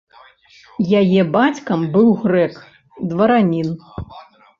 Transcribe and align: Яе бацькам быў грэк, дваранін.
Яе 0.99 1.21
бацькам 1.35 1.83
быў 1.97 2.07
грэк, 2.21 2.57
дваранін. 3.13 3.69